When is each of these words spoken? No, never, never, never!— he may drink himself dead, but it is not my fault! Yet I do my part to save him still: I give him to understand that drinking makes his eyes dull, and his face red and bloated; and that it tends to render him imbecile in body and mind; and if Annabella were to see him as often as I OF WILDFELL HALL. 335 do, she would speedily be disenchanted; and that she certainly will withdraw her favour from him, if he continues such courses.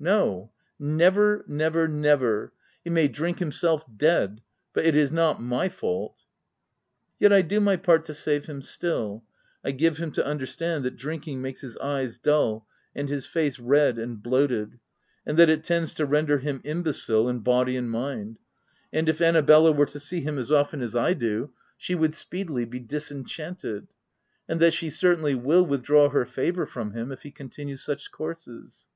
No, 0.00 0.50
never, 0.78 1.44
never, 1.46 1.86
never!— 1.86 2.54
he 2.82 2.88
may 2.88 3.08
drink 3.08 3.40
himself 3.40 3.84
dead, 3.94 4.40
but 4.72 4.86
it 4.86 4.96
is 4.96 5.12
not 5.12 5.42
my 5.42 5.68
fault! 5.68 6.24
Yet 7.18 7.30
I 7.30 7.42
do 7.42 7.60
my 7.60 7.76
part 7.76 8.06
to 8.06 8.14
save 8.14 8.46
him 8.46 8.62
still: 8.62 9.22
I 9.62 9.72
give 9.72 9.98
him 9.98 10.10
to 10.12 10.24
understand 10.24 10.82
that 10.86 10.96
drinking 10.96 11.42
makes 11.42 11.60
his 11.60 11.76
eyes 11.76 12.16
dull, 12.16 12.66
and 12.96 13.10
his 13.10 13.26
face 13.26 13.58
red 13.58 13.98
and 13.98 14.22
bloated; 14.22 14.78
and 15.26 15.36
that 15.38 15.50
it 15.50 15.62
tends 15.62 15.92
to 15.92 16.06
render 16.06 16.38
him 16.38 16.62
imbecile 16.64 17.28
in 17.28 17.40
body 17.40 17.76
and 17.76 17.90
mind; 17.90 18.38
and 18.94 19.10
if 19.10 19.20
Annabella 19.20 19.72
were 19.72 19.84
to 19.84 20.00
see 20.00 20.22
him 20.22 20.38
as 20.38 20.50
often 20.50 20.80
as 20.80 20.96
I 20.96 21.10
OF 21.10 21.20
WILDFELL 21.20 21.28
HALL. 21.28 21.36
335 21.48 21.50
do, 21.50 21.76
she 21.76 21.94
would 21.94 22.14
speedily 22.14 22.64
be 22.64 22.80
disenchanted; 22.80 23.88
and 24.48 24.58
that 24.58 24.72
she 24.72 24.88
certainly 24.88 25.34
will 25.34 25.66
withdraw 25.66 26.08
her 26.08 26.24
favour 26.24 26.64
from 26.64 26.92
him, 26.94 27.12
if 27.12 27.24
he 27.24 27.30
continues 27.30 27.82
such 27.82 28.10
courses. 28.10 28.88